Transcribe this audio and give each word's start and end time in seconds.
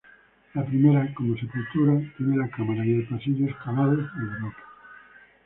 La 0.55 0.65
primera, 0.65 1.13
como 1.13 1.37
sepultura, 1.37 1.93
tiene 2.17 2.35
la 2.35 2.49
cámara 2.49 2.83
y 2.83 2.91
el 2.93 3.07
pasillo 3.07 3.45
excavados 3.45 4.03
en 4.17 4.27
la 4.29 4.35
roca. 4.37 4.63